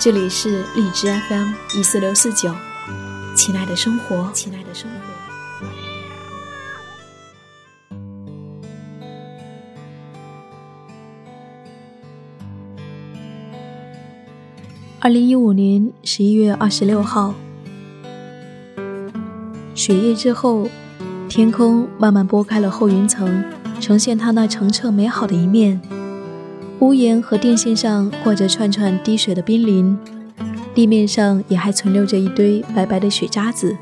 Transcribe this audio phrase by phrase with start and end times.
[0.00, 2.54] 这里是荔枝 FM 一四六四九，
[3.34, 4.96] 亲爱的生活，亲爱的生活。
[15.00, 17.34] 二零一五年十一月二十六号，
[19.74, 20.68] 雪夜之后，
[21.30, 23.42] 天空慢慢拨开了厚云层，
[23.80, 25.80] 呈现它那澄澈美好的一面。
[26.84, 29.98] 屋檐和电线上挂着串串滴水的冰凌，
[30.74, 33.74] 地面上也还存留着一堆白白的雪渣子，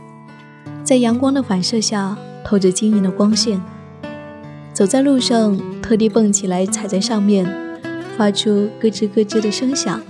[0.84, 3.60] 在阳光的反射下透着晶莹的光线。
[4.72, 7.44] 走在路上，特地蹦起来踩在上面，
[8.16, 10.00] 发出咯吱咯吱的声响，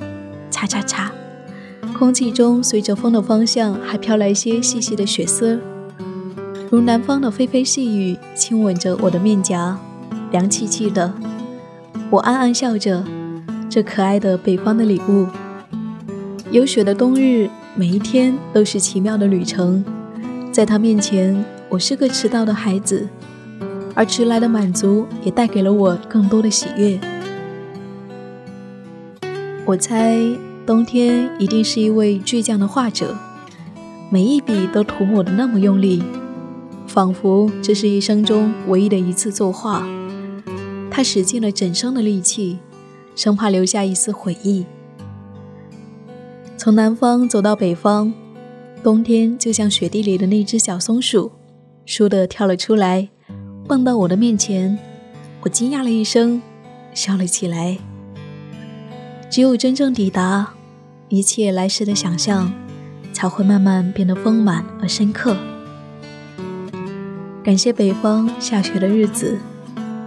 [0.51, 1.09] 嚓嚓嚓。
[1.95, 5.59] 空气中随着风的方向还飘来些细细的雪丝，
[6.71, 9.79] 如南方的霏霏细雨亲吻着我的面颊，
[10.31, 11.15] 凉气气的。
[12.13, 13.03] 我暗暗笑着，
[13.71, 15.27] 这可爱的北方的礼物。
[16.51, 19.83] 有雪的冬日，每一天都是奇妙的旅程。
[20.53, 23.09] 在他面前，我是个迟到的孩子，
[23.95, 27.01] 而迟来的满足也带给了我更多的喜悦。
[29.65, 33.17] 我猜，冬天一定是一位倔强的画者，
[34.11, 36.03] 每一笔都涂抹的那么用力，
[36.87, 39.83] 仿佛这是一生中唯一的一次作画。
[40.95, 42.59] 他使尽了整生的力气，
[43.17, 44.67] 生怕留下一丝悔意。
[46.59, 48.13] 从南方走到北方，
[48.83, 51.33] 冬天就像雪地里的那只小松鼠，
[51.87, 53.09] 倏地跳了出来，
[53.67, 54.79] 蹦到我的面前。
[55.41, 56.43] 我惊讶了一声，
[56.93, 57.79] 笑了起来。
[59.31, 60.53] 只有真正抵达，
[61.09, 62.53] 一切来时的想象，
[63.15, 65.35] 才会慢慢变得丰满而深刻。
[67.43, 69.39] 感谢北方下雪的日子。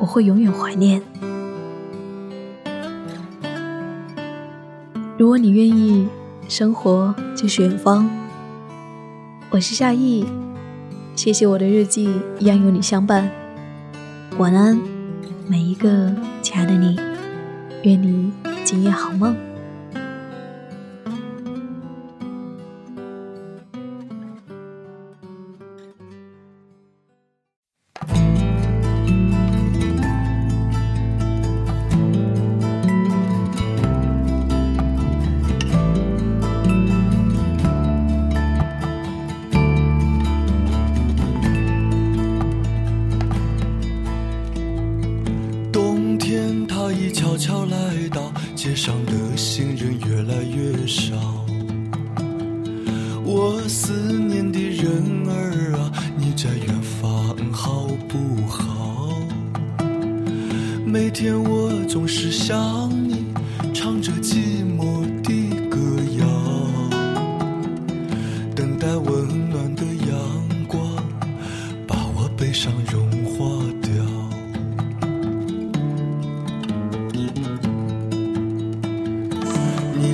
[0.05, 1.01] 我会永远怀念。
[5.17, 6.07] 如果你愿意，
[6.47, 8.07] 生活就是远方。
[9.49, 10.23] 我是夏意，
[11.15, 13.31] 谢谢我的日记一样有你相伴。
[14.37, 14.79] 晚安，
[15.47, 16.99] 每一个亲爱的你，
[17.81, 18.31] 愿你
[18.63, 19.35] 今夜好梦。
[50.07, 51.15] 越来越少，
[53.23, 59.09] 我思念的人儿啊，你在远方好不好？
[60.85, 63.25] 每天我总是想你，
[63.73, 64.11] 唱着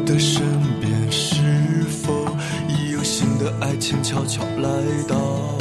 [0.06, 0.41] 的身
[0.79, 1.41] 边是
[1.88, 2.28] 否
[2.67, 4.69] 已有新的爱情悄悄来
[5.07, 5.57] 到？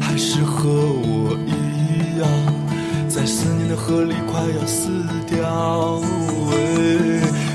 [0.00, 2.28] 还是和我一样，
[3.08, 4.90] 在思念的河里快要死
[5.26, 6.00] 掉？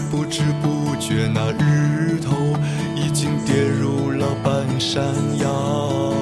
[0.10, 2.36] 不知不觉，那日头
[2.96, 5.04] 已经跌入了半山
[5.40, 6.14] 腰。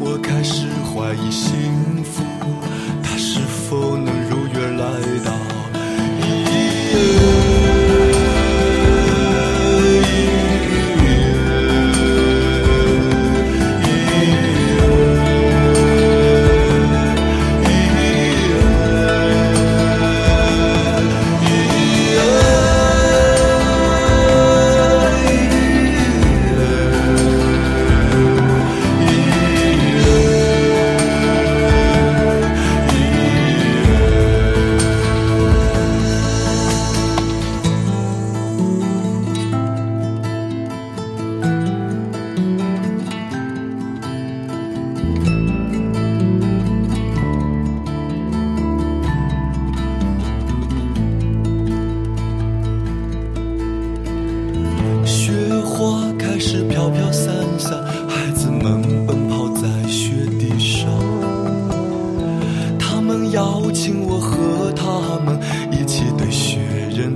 [0.00, 2.24] 我开始怀疑幸福，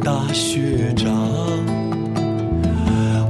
[0.04, 1.10] 大学长。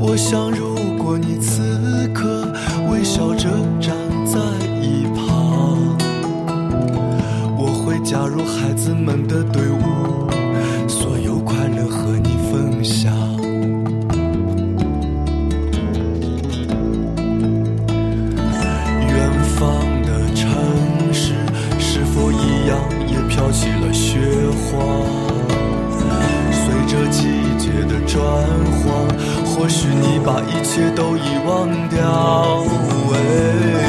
[0.00, 2.52] 我想，如果你此刻
[2.90, 3.48] 微笑着
[3.80, 3.94] 站
[4.26, 4.40] 在
[4.82, 5.78] 一旁，
[7.56, 10.28] 我会加入孩子们的队伍，
[10.88, 13.13] 所有快乐和你分享。
[30.24, 32.64] 把一切都遗忘掉，
[33.12, 33.83] 哎，